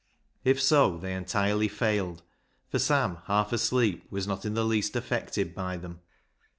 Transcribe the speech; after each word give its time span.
If 0.43 0.59
so, 0.59 0.97
they 0.97 1.13
entirely 1.13 1.67
failed, 1.67 2.23
for 2.71 2.79
Sam, 2.79 3.19
half 3.27 3.53
asleep, 3.53 4.03
was 4.09 4.25
not 4.25 4.45
in 4.45 4.55
the 4.55 4.65
least 4.65 4.95
affected 4.95 5.53
by 5.53 5.77
them. 5.77 5.99